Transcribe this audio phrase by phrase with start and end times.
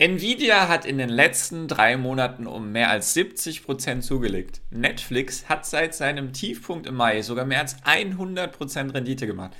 [0.00, 4.62] Nvidia hat in den letzten drei Monaten um mehr als 70% zugelegt.
[4.70, 9.50] Netflix hat seit seinem Tiefpunkt im Mai sogar mehr als 100% Rendite gemacht.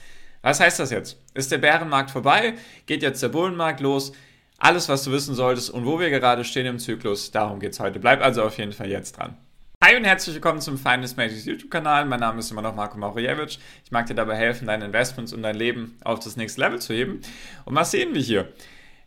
[0.41, 1.21] Was heißt das jetzt?
[1.35, 2.55] Ist der Bärenmarkt vorbei?
[2.87, 4.13] Geht jetzt der Bullenmarkt los?
[4.57, 7.81] Alles, was du wissen solltest und wo wir gerade stehen im Zyklus, darum geht es
[7.81, 8.01] heute.
[8.01, 9.37] Bleib also auf jeden Fall jetzt dran.
[9.85, 12.07] Hi und herzlich willkommen zum Finance Magics YouTube-Kanal.
[12.07, 13.59] Mein Name ist immer noch Marco Mauriewicz.
[13.85, 16.95] Ich mag dir dabei helfen, deine Investments und dein Leben auf das nächste Level zu
[16.95, 17.21] heben.
[17.67, 18.49] Und was sehen wir hier?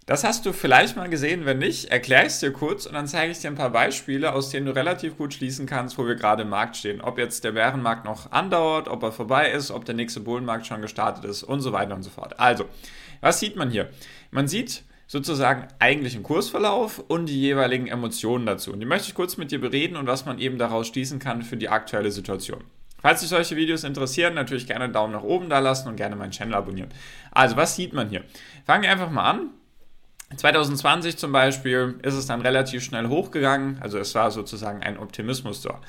[0.06, 3.08] Das hast du vielleicht mal gesehen, wenn nicht, erkläre ich es dir kurz und dann
[3.08, 6.16] zeige ich dir ein paar Beispiele, aus denen du relativ gut schließen kannst, wo wir
[6.16, 7.00] gerade im Markt stehen.
[7.00, 10.82] Ob jetzt der Bärenmarkt noch andauert, ob er vorbei ist, ob der nächste Bullenmarkt schon
[10.82, 12.38] gestartet ist und so weiter und so fort.
[12.38, 12.66] Also,
[13.22, 13.90] was sieht man hier?
[14.30, 18.74] Man sieht sozusagen eigentlich einen Kursverlauf und die jeweiligen Emotionen dazu.
[18.74, 21.44] Und die möchte ich kurz mit dir bereden und was man eben daraus schließen kann
[21.44, 22.66] für die aktuelle Situation.
[23.02, 26.18] Falls dich solche Videos interessieren, natürlich gerne einen Daumen nach oben da lassen und gerne
[26.18, 26.90] meinen Channel abonnieren.
[27.32, 28.26] Also, was sieht man hier?
[28.66, 29.50] Fangen wir einfach mal an
[30.36, 35.62] 2020 zum Beispiel ist es dann relativ schnell hochgegangen, also es war sozusagen ein Optimismus
[35.62, 35.82] da.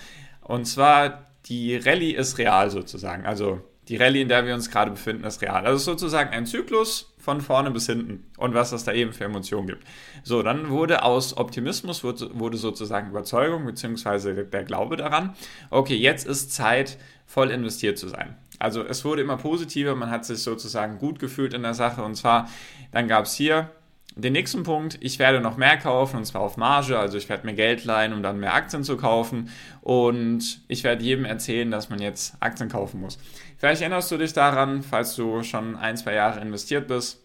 [0.42, 4.90] Und zwar die Rallye ist real sozusagen, also die Rallye, in der wir uns gerade
[4.90, 5.66] befinden, ist real.
[5.66, 9.66] Also sozusagen ein Zyklus von vorne bis hinten und was es da eben für Emotionen
[9.66, 9.84] gibt.
[10.22, 14.44] So, dann wurde aus Optimismus wurde, sozusagen Überzeugung bzw.
[14.44, 15.34] der Glaube daran,
[15.70, 18.36] okay, jetzt ist Zeit, voll investiert zu sein.
[18.58, 22.14] Also es wurde immer positiver, man hat sich sozusagen gut gefühlt in der Sache und
[22.14, 22.48] zwar,
[22.92, 23.70] dann gab es hier
[24.16, 27.46] den nächsten Punkt, ich werde noch mehr kaufen und zwar auf Marge, also ich werde
[27.46, 31.90] mir Geld leihen, um dann mehr Aktien zu kaufen und ich werde jedem erzählen, dass
[31.90, 33.18] man jetzt Aktien kaufen muss.
[33.58, 37.24] Vielleicht erinnerst du dich daran, falls du schon ein, zwei Jahre investiert bist,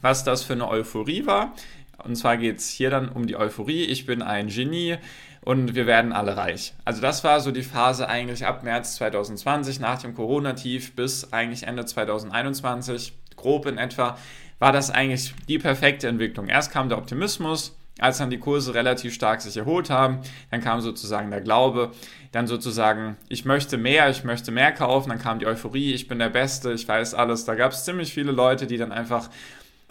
[0.00, 1.54] was das für eine Euphorie war.
[2.02, 4.96] Und zwar geht es hier dann um die Euphorie, ich bin ein Genie
[5.42, 6.74] und wir werden alle reich.
[6.84, 11.64] Also das war so die Phase eigentlich ab März 2020 nach dem Corona-Tief bis eigentlich
[11.64, 14.18] Ende 2021, grob in etwa
[14.58, 16.48] war das eigentlich die perfekte Entwicklung.
[16.48, 20.80] Erst kam der Optimismus, als dann die Kurse relativ stark sich erholt haben, dann kam
[20.80, 21.92] sozusagen der Glaube,
[22.32, 26.18] dann sozusagen, ich möchte mehr, ich möchte mehr kaufen, dann kam die Euphorie, ich bin
[26.18, 27.46] der Beste, ich weiß alles.
[27.46, 29.30] Da gab es ziemlich viele Leute, die dann einfach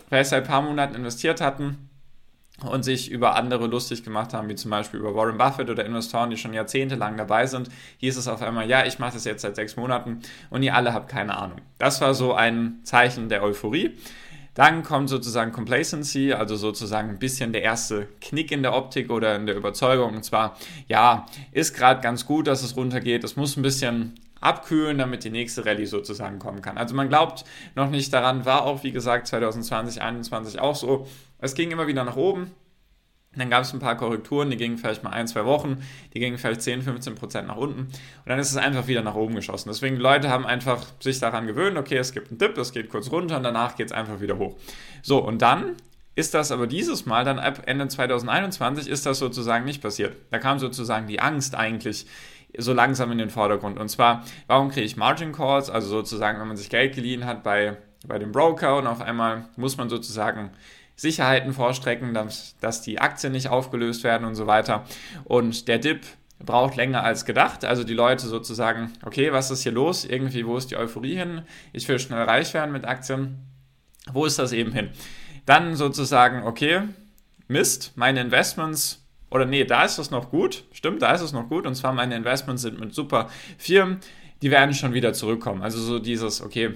[0.07, 1.88] vielleicht seit ein paar Monaten investiert hatten
[2.63, 6.29] und sich über andere lustig gemacht haben, wie zum Beispiel über Warren Buffett oder Investoren,
[6.29, 9.55] die schon jahrzehntelang dabei sind, hieß es auf einmal, ja, ich mache das jetzt seit
[9.55, 11.59] sechs Monaten und ihr alle habt keine Ahnung.
[11.77, 13.97] Das war so ein Zeichen der Euphorie.
[14.55, 19.35] Dann kommt sozusagen Complacency, also sozusagen ein bisschen der erste Knick in der Optik oder
[19.35, 20.15] in der Überzeugung.
[20.15, 23.23] Und zwar, ja, ist gerade ganz gut, dass es runtergeht.
[23.23, 26.77] Es muss ein bisschen abkühlen, damit die nächste Rallye sozusagen kommen kann.
[26.77, 27.45] Also man glaubt
[27.75, 31.07] noch nicht daran, war auch wie gesagt 2020, 2021 auch so.
[31.39, 32.51] Es ging immer wieder nach oben,
[33.35, 35.77] dann gab es ein paar Korrekturen, die gingen vielleicht mal ein, zwei Wochen,
[36.13, 37.91] die gingen vielleicht 10, 15 Prozent nach unten und
[38.25, 39.69] dann ist es einfach wieder nach oben geschossen.
[39.69, 43.11] Deswegen Leute haben einfach sich daran gewöhnt, okay, es gibt einen Dip, es geht kurz
[43.11, 44.57] runter und danach geht es einfach wieder hoch.
[45.03, 45.75] So, und dann
[46.15, 50.17] ist das aber dieses Mal, dann ab Ende 2021, ist das sozusagen nicht passiert.
[50.31, 52.07] Da kam sozusagen die Angst eigentlich
[52.57, 53.79] so langsam in den Vordergrund.
[53.79, 55.69] Und zwar, warum kriege ich Margin Calls?
[55.69, 57.77] Also sozusagen, wenn man sich Geld geliehen hat bei,
[58.07, 60.51] bei dem Broker und auf einmal muss man sozusagen
[60.95, 64.83] Sicherheiten vorstrecken, dass, dass die Aktien nicht aufgelöst werden und so weiter.
[65.23, 66.01] Und der Dip
[66.43, 67.65] braucht länger als gedacht.
[67.65, 70.05] Also die Leute sozusagen, okay, was ist hier los?
[70.05, 71.43] Irgendwie, wo ist die Euphorie hin?
[71.73, 73.45] Ich will schnell reich werden mit Aktien.
[74.11, 74.89] Wo ist das eben hin?
[75.45, 76.81] Dann sozusagen, okay,
[77.47, 80.65] Mist, meine Investments, oder nee, da ist es noch gut.
[80.71, 81.65] Stimmt, da ist es noch gut.
[81.65, 83.99] Und zwar meine Investments sind mit super Firmen,
[84.41, 85.61] die werden schon wieder zurückkommen.
[85.61, 86.75] Also so dieses, okay,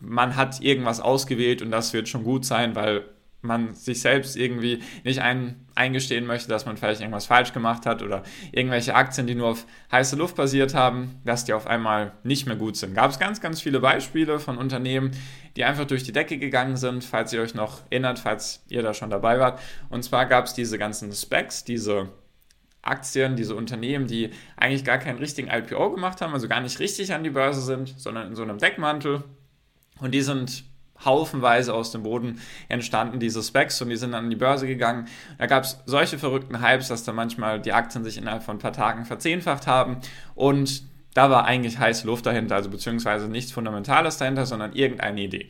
[0.00, 3.04] man hat irgendwas ausgewählt und das wird schon gut sein, weil
[3.40, 8.02] man sich selbst irgendwie nicht ein, eingestehen möchte, dass man vielleicht irgendwas falsch gemacht hat
[8.02, 12.46] oder irgendwelche Aktien, die nur auf heiße Luft basiert haben, dass die auf einmal nicht
[12.46, 12.94] mehr gut sind.
[12.94, 15.12] Gab es ganz, ganz viele Beispiele von Unternehmen,
[15.58, 18.94] die einfach durch die Decke gegangen sind, falls ihr euch noch erinnert, falls ihr da
[18.94, 19.60] schon dabei wart.
[19.90, 22.10] Und zwar gab es diese ganzen Specs, diese
[22.80, 27.12] Aktien, diese Unternehmen, die eigentlich gar keinen richtigen IPO gemacht haben, also gar nicht richtig
[27.12, 29.24] an die Börse sind, sondern in so einem Deckmantel.
[29.98, 30.62] Und die sind
[31.04, 35.08] haufenweise aus dem Boden entstanden, diese Specs, und die sind dann an die Börse gegangen.
[35.38, 38.60] Da gab es solche verrückten Hypes, dass da manchmal die Aktien sich innerhalb von ein
[38.60, 39.98] paar Tagen verzehnfacht haben
[40.36, 40.84] und
[41.18, 45.48] da war eigentlich heiße Luft dahinter, also beziehungsweise nichts Fundamentales dahinter, sondern irgendeine Idee.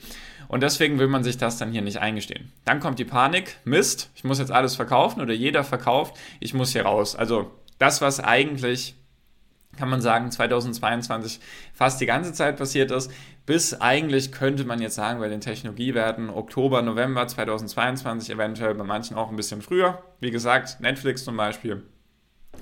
[0.48, 2.50] Und deswegen will man sich das dann hier nicht eingestehen.
[2.64, 6.72] Dann kommt die Panik, Mist, ich muss jetzt alles verkaufen oder jeder verkauft, ich muss
[6.72, 7.16] hier raus.
[7.16, 8.94] Also das, was eigentlich
[9.76, 11.38] kann man sagen, 2022
[11.74, 13.10] fast die ganze Zeit passiert ist,
[13.44, 19.18] bis eigentlich könnte man jetzt sagen, bei den Technologiewerten Oktober, November 2022, eventuell bei manchen
[19.18, 20.02] auch ein bisschen früher.
[20.18, 21.82] Wie gesagt, Netflix zum Beispiel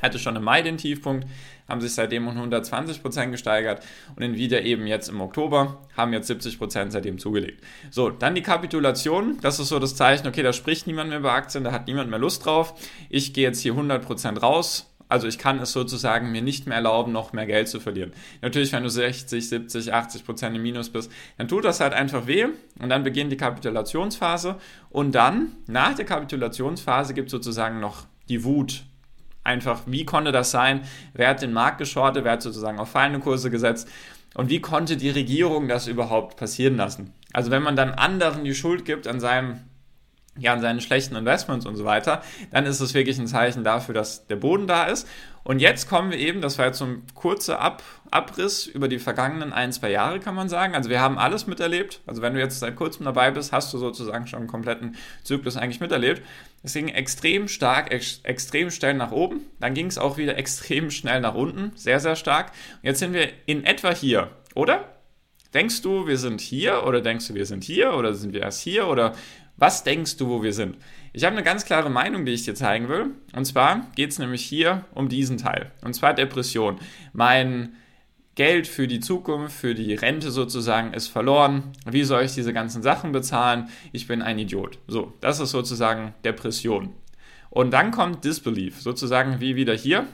[0.03, 1.27] hatte schon im Mai den Tiefpunkt,
[1.69, 3.83] haben sich seitdem um 120% gesteigert
[4.15, 7.63] und Nvidia eben jetzt im Oktober haben jetzt 70% seitdem zugelegt.
[7.91, 11.33] So, dann die Kapitulation, das ist so das Zeichen, okay, da spricht niemand mehr über
[11.33, 12.75] Aktien, da hat niemand mehr Lust drauf.
[13.09, 17.13] Ich gehe jetzt hier 100% raus, also ich kann es sozusagen mir nicht mehr erlauben,
[17.13, 18.13] noch mehr Geld zu verlieren.
[18.43, 22.27] Natürlich, wenn du 60, 70, 80 Prozent im Minus bist, dann tut das halt einfach
[22.27, 22.47] weh
[22.81, 24.57] und dann beginnt die Kapitulationsphase
[24.91, 28.83] und dann, nach der Kapitulationsphase, gibt es sozusagen noch die Wut.
[29.47, 30.81] Einfach, wie konnte das sein?
[31.15, 32.25] Wer hat den Markt geschortet?
[32.25, 33.89] Wer hat sozusagen auf fallende Kurse gesetzt?
[34.35, 37.13] Und wie konnte die Regierung das überhaupt passieren lassen?
[37.33, 39.61] Also wenn man dann anderen die Schuld gibt an seinem
[40.38, 43.94] ja, an seinen schlechten Investments und so weiter, dann ist es wirklich ein Zeichen dafür,
[43.94, 45.09] dass der Boden da ist.
[45.47, 48.99] Und jetzt kommen wir eben, das war jetzt so ein kurzer Ab Abriss über die
[48.99, 50.75] vergangenen ein, zwei Jahre, kann man sagen.
[50.75, 52.00] Also wir haben alles miterlebt.
[52.06, 55.56] Also wenn du jetzt seit kurzem dabei bist, hast du sozusagen schon einen kompletten Zyklus
[55.56, 56.23] eigentlich miterlebt.
[56.62, 59.41] Es ging extrem stark, ex extrem schnell nach oben.
[59.61, 62.53] Dann ging es auch wieder extrem schnell nach unten, sehr, sehr stark.
[62.83, 64.93] Und jetzt sind wir in etwa hier, oder?
[65.55, 68.61] Denkst du, wir sind hier oder denkst du, wir sind hier oder sind wir erst
[68.61, 69.15] hier oder
[69.56, 70.76] was denkst du, wo wir sind?
[71.12, 73.11] Ich habe eine ganz klare Meinung, die ich dir zeigen will.
[73.35, 75.73] Und zwar geht es nämlich hier um diesen Teil.
[75.82, 76.79] Und zwar Depression.
[77.14, 77.75] Mein
[78.35, 81.73] Geld für die Zukunft, für die Rente sozusagen ist verloren.
[81.91, 83.70] Wie soll ich diese ganzen Sachen bezahlen?
[83.93, 84.79] Ich bin ein Idiot.
[84.87, 86.93] So, das ist sozusagen Depression.
[87.49, 90.06] Und dann kommt Disbelief, sozusagen wie wieder hier.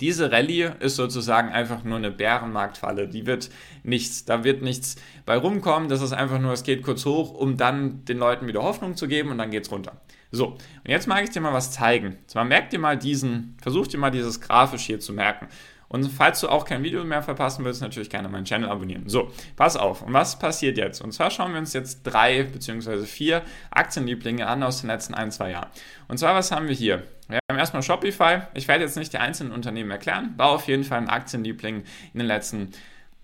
[0.00, 3.06] Diese Rallye ist sozusagen einfach nur eine Bärenmarktfalle.
[3.06, 3.50] Die wird
[3.84, 5.88] nichts, da wird nichts bei rumkommen.
[5.88, 9.06] Das ist einfach nur, es geht kurz hoch, um dann den Leuten wieder Hoffnung zu
[9.06, 10.00] geben und dann geht's runter.
[10.32, 12.18] So, und jetzt mag ich dir mal was zeigen.
[12.26, 15.46] Zwar merkt dir mal diesen, versuch dir mal dieses grafisch hier zu merken.
[15.88, 19.08] Und falls du auch kein Video mehr verpassen willst, natürlich gerne meinen Channel abonnieren.
[19.08, 20.02] So, pass auf.
[20.02, 21.00] Und was passiert jetzt?
[21.00, 23.04] Und zwar schauen wir uns jetzt drei bzw.
[23.06, 25.68] vier Aktienlieblinge an aus den letzten ein, zwei Jahren.
[26.08, 27.04] Und zwar, was haben wir hier?
[27.28, 28.42] Wir haben erstmal Shopify.
[28.54, 30.34] Ich werde jetzt nicht die einzelnen Unternehmen erklären.
[30.36, 32.72] War auf jeden Fall ein Aktienliebling in den letzten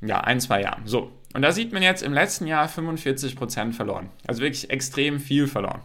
[0.00, 0.87] ja, ein, zwei Jahren.
[0.87, 4.11] So, und da sieht man jetzt im letzten Jahr 45% verloren.
[4.26, 5.82] Also wirklich extrem viel verloren.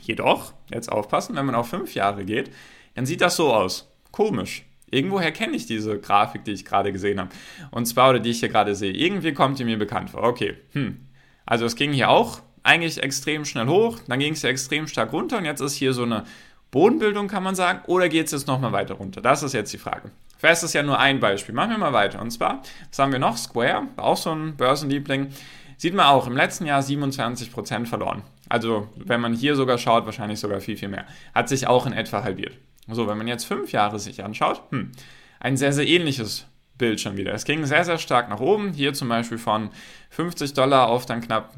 [0.00, 2.50] Jedoch, jetzt aufpassen, wenn man auf fünf Jahre geht,
[2.94, 3.90] dann sieht das so aus.
[4.10, 4.64] Komisch.
[4.92, 7.30] Irgendwoher kenne ich diese Grafik, die ich gerade gesehen habe.
[7.70, 8.92] Und zwar, oder die ich hier gerade sehe.
[8.92, 10.22] Irgendwie kommt die mir bekannt vor.
[10.22, 11.00] Okay, hm.
[11.46, 15.12] Also es ging hier auch eigentlich extrem schnell hoch, dann ging es ja extrem stark
[15.12, 16.24] runter und jetzt ist hier so eine
[16.70, 19.20] Bodenbildung, kann man sagen, oder geht es jetzt nochmal weiter runter?
[19.20, 20.10] Das ist jetzt die Frage.
[20.38, 21.54] Fest ist ja nur ein Beispiel.
[21.54, 22.20] Machen wir mal weiter.
[22.20, 23.36] Und zwar, was haben wir noch?
[23.36, 25.28] Square, auch so ein Börsenliebling.
[25.76, 28.22] Sieht man auch, im letzten Jahr 27% verloren.
[28.48, 31.06] Also, wenn man hier sogar schaut, wahrscheinlich sogar viel, viel mehr.
[31.34, 32.54] Hat sich auch in etwa halbiert.
[32.88, 34.92] So, wenn man jetzt fünf Jahre sich anschaut, hm,
[35.40, 36.46] ein sehr, sehr ähnliches
[36.78, 37.32] Bild schon wieder.
[37.32, 38.72] Es ging sehr, sehr stark nach oben.
[38.72, 39.70] Hier zum Beispiel von
[40.10, 41.54] 50 Dollar auf dann knapp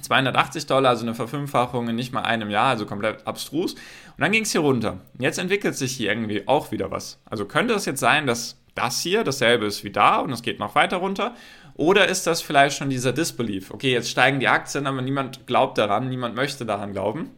[0.00, 3.74] 280 Dollar, also eine Verfünffachung in nicht mal einem Jahr, also komplett abstrus.
[3.74, 3.80] Und
[4.18, 5.00] dann ging es hier runter.
[5.18, 7.20] Jetzt entwickelt sich hier irgendwie auch wieder was.
[7.24, 10.60] Also könnte es jetzt sein, dass das hier dasselbe ist wie da und es geht
[10.60, 11.34] noch weiter runter?
[11.74, 13.70] Oder ist das vielleicht schon dieser Disbelief?
[13.70, 17.30] Okay, jetzt steigen die Aktien, aber niemand glaubt daran, niemand möchte daran glauben.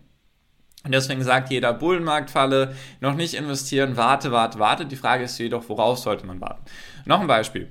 [0.82, 4.87] Und deswegen sagt jeder Bullenmarktfalle, noch nicht investieren, warte, warte, warte.
[4.87, 6.65] Die Frage ist jedoch, worauf sollte man warten?
[7.05, 7.69] Noch ein Beispiel.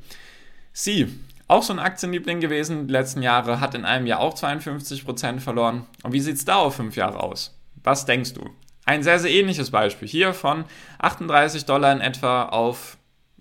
[0.71, 5.39] Sie, auch so ein Aktienliebling gewesen, die letzten Jahre, hat in einem Jahr auch 52%
[5.39, 5.87] verloren.
[6.03, 7.57] Und wie sieht es da auf fünf Jahre aus?
[7.83, 8.47] Was denkst du?
[8.85, 10.07] Ein sehr, sehr ähnliches Beispiel.
[10.07, 10.65] Hier von
[10.99, 12.98] 38 Dollar in etwa auf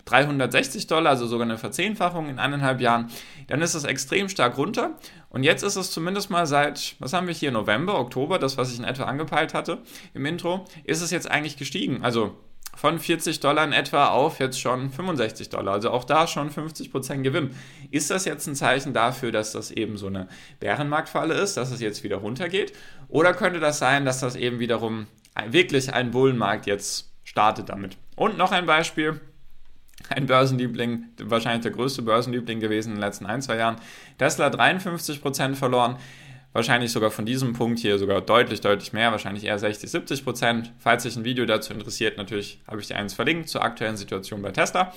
[0.09, 3.09] 360 Dollar, also sogar eine Verzehnfachung in eineinhalb Jahren,
[3.47, 4.97] dann ist es extrem stark runter.
[5.29, 8.71] Und jetzt ist es zumindest mal seit, was haben wir hier, November, Oktober, das, was
[8.71, 9.79] ich in etwa angepeilt hatte
[10.13, 12.03] im Intro, ist es jetzt eigentlich gestiegen.
[12.03, 12.35] Also
[12.75, 15.73] von 40 Dollar in etwa auf jetzt schon 65 Dollar.
[15.73, 17.51] Also auch da schon 50% Gewinn.
[17.91, 21.81] Ist das jetzt ein Zeichen dafür, dass das eben so eine Bärenmarktfalle ist, dass es
[21.81, 22.73] jetzt wieder runtergeht?
[23.09, 25.07] Oder könnte das sein, dass das eben wiederum
[25.47, 27.97] wirklich ein Bullenmarkt jetzt startet damit?
[28.15, 29.19] Und noch ein Beispiel
[30.07, 33.77] ein Börsenliebling, wahrscheinlich der größte Börsenliebling gewesen in den letzten ein, zwei Jahren.
[34.17, 35.97] Tesla 53% verloren,
[36.53, 40.69] wahrscheinlich sogar von diesem Punkt hier sogar deutlich, deutlich mehr, wahrscheinlich eher 60, 70%.
[40.77, 44.41] Falls sich ein Video dazu interessiert, natürlich habe ich dir eins verlinkt zur aktuellen Situation
[44.41, 44.93] bei Tesla.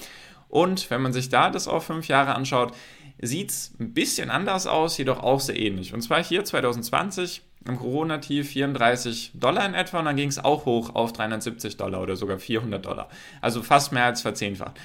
[0.49, 2.75] Und wenn man sich da das auf fünf Jahre anschaut,
[3.21, 5.95] sieht es ein bisschen anders aus, jedoch auch sehr ähnlich.
[5.95, 10.65] Und zwar hier 2020 im Corona-Tief 34 Dollar in etwa und dann ging es auch
[10.67, 13.09] hoch auf 370 Dollar oder sogar 400 Dollar.
[13.41, 14.79] Also fast mehr als verzehnfacht.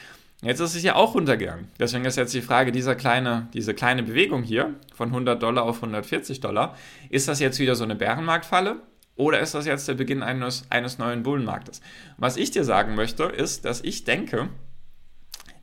[0.43, 1.67] Jetzt ist es ja auch runtergegangen.
[1.79, 5.77] Deswegen ist jetzt die Frage, dieser kleine, diese kleine Bewegung hier von 100 Dollar auf
[5.77, 6.75] 140 Dollar,
[7.09, 8.81] ist das jetzt wieder so eine Bärenmarktfalle
[9.15, 11.81] oder ist das jetzt der Beginn eines, eines neuen Bullenmarktes?
[12.17, 14.49] Was ich dir sagen möchte, ist, dass ich denke,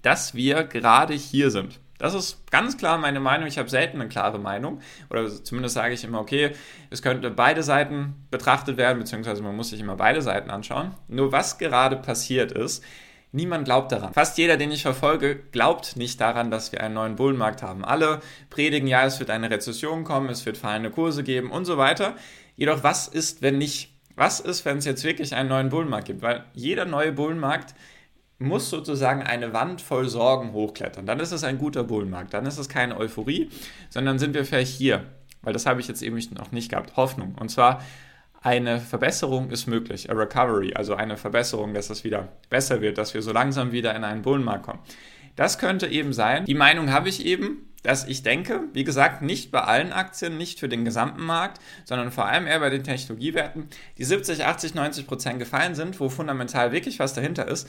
[0.02, 3.46] dass wir gerade hier sind Das ist ganz klar meine Meinung.
[3.46, 4.82] Ich habe selten eine klare Meinung.
[5.08, 6.50] Oder zumindest sage ich immer, okay,
[6.90, 10.90] es könnte beide Seiten betrachtet werden, beziehungsweise man muss sich immer beide Seiten anschauen.
[11.08, 12.84] Nur was gerade passiert ist,
[13.32, 14.12] Niemand glaubt daran.
[14.14, 17.84] Fast jeder, den ich verfolge, glaubt nicht daran, dass wir einen neuen Bullenmarkt haben.
[17.84, 21.76] Alle predigen, ja, es wird eine Rezession kommen, es wird fallende Kurse geben und so
[21.76, 22.14] weiter.
[22.54, 23.92] Jedoch, was ist, wenn nicht?
[24.14, 26.22] Was ist, wenn es jetzt wirklich einen neuen Bullenmarkt gibt?
[26.22, 27.74] Weil jeder neue Bullenmarkt
[28.44, 31.06] muss sozusagen eine Wand voll Sorgen hochklettern.
[31.06, 32.34] Dann ist es ein guter Bullenmarkt.
[32.34, 33.50] Dann ist es keine Euphorie,
[33.90, 35.04] sondern sind wir vielleicht hier.
[35.42, 36.96] Weil das habe ich jetzt eben noch nicht gehabt.
[36.96, 37.34] Hoffnung.
[37.38, 37.82] Und zwar
[38.44, 43.14] eine Verbesserung ist möglich, a recovery, also eine Verbesserung, dass es wieder besser wird, dass
[43.14, 44.80] wir so langsam wieder in einen Bullenmarkt kommen.
[45.34, 46.44] Das könnte eben sein.
[46.44, 50.60] Die Meinung habe ich eben, dass ich denke, wie gesagt, nicht bei allen Aktien, nicht
[50.60, 55.06] für den gesamten Markt, sondern vor allem eher bei den Technologiewerten, die 70, 80, 90
[55.06, 57.68] Prozent gefallen sind, wo fundamental wirklich was dahinter ist.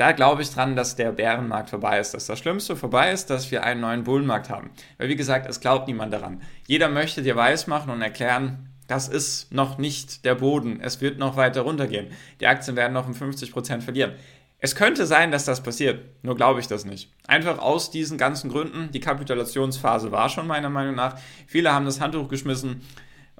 [0.00, 3.50] Da glaube ich dran, dass der Bärenmarkt vorbei ist, dass das Schlimmste vorbei ist, dass
[3.50, 4.70] wir einen neuen Bullenmarkt haben.
[4.96, 6.40] Weil wie gesagt, es glaubt niemand daran.
[6.66, 10.80] Jeder möchte dir weismachen und erklären, das ist noch nicht der Boden.
[10.80, 12.06] Es wird noch weiter runtergehen.
[12.40, 14.12] Die Aktien werden noch um 50% verlieren.
[14.58, 17.12] Es könnte sein, dass das passiert, nur glaube ich das nicht.
[17.26, 18.90] Einfach aus diesen ganzen Gründen.
[18.92, 21.18] Die Kapitulationsphase war schon meiner Meinung nach.
[21.46, 22.80] Viele haben das Handtuch geschmissen.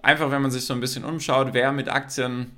[0.02, 2.52] Einfach, wenn man sich so ein bisschen umschaut, wer mit Aktien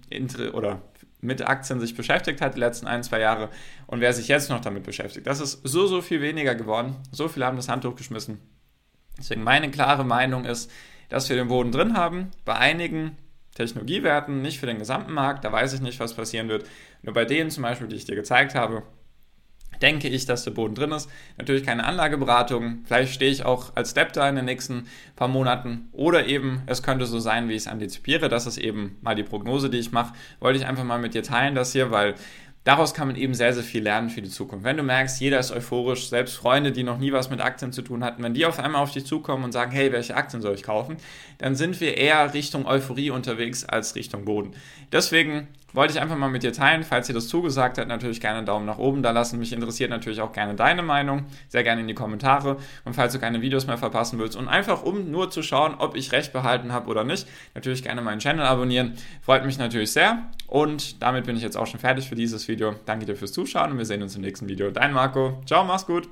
[0.54, 0.82] oder
[1.22, 3.48] mit Aktien sich beschäftigt hat die letzten ein, zwei Jahre
[3.86, 5.26] und wer sich jetzt noch damit beschäftigt.
[5.26, 6.96] Das ist so, so viel weniger geworden.
[7.12, 8.40] So viele haben das Handtuch geschmissen.
[9.16, 10.70] Deswegen meine klare Meinung ist,
[11.08, 12.32] dass wir den Boden drin haben.
[12.44, 13.16] Bei einigen
[13.54, 16.66] Technologiewerten, nicht für den gesamten Markt, da weiß ich nicht, was passieren wird.
[17.02, 18.82] Nur bei denen zum Beispiel, die ich dir gezeigt habe,
[19.82, 21.10] denke ich, dass der Boden drin ist.
[21.36, 22.82] Natürlich keine Anlageberatung.
[22.84, 24.86] Vielleicht stehe ich auch als Step da in den nächsten
[25.16, 25.88] paar Monaten.
[25.92, 28.28] Oder eben, es könnte so sein, wie ich es antizipiere.
[28.28, 30.14] Das ist eben mal die Prognose, die ich mache.
[30.40, 32.14] Wollte ich einfach mal mit dir teilen, das hier, weil
[32.64, 34.64] daraus kann man eben sehr, sehr viel lernen für die Zukunft.
[34.64, 37.82] Wenn du merkst, jeder ist euphorisch, selbst Freunde, die noch nie was mit Aktien zu
[37.82, 40.54] tun hatten, wenn die auf einmal auf dich zukommen und sagen, hey, welche Aktien soll
[40.54, 40.96] ich kaufen,
[41.38, 44.52] dann sind wir eher Richtung Euphorie unterwegs als Richtung Boden.
[44.92, 46.82] Deswegen wollte ich einfach mal mit dir teilen.
[46.82, 49.38] Falls dir das zugesagt hat, natürlich gerne einen Daumen nach oben da lassen.
[49.38, 51.24] Mich interessiert natürlich auch gerne deine Meinung.
[51.48, 52.58] Sehr gerne in die Kommentare.
[52.84, 55.96] Und falls du keine Videos mehr verpassen willst und einfach um nur zu schauen, ob
[55.96, 58.94] ich recht behalten habe oder nicht, natürlich gerne meinen Channel abonnieren.
[59.22, 60.22] Freut mich natürlich sehr.
[60.46, 62.76] Und damit bin ich jetzt auch schon fertig für dieses Video.
[62.86, 64.70] Danke dir fürs Zuschauen und wir sehen uns im nächsten Video.
[64.70, 65.40] Dein Marco.
[65.46, 66.08] Ciao, mach's gut.